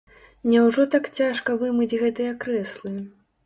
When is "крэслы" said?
2.45-2.99